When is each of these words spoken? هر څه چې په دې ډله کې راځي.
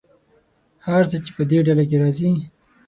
هر 0.85 1.03
څه 1.11 1.17
چې 1.25 1.31
په 1.37 1.43
دې 1.49 1.57
ډله 1.67 1.83
کې 1.89 1.97
راځي. 2.01 2.29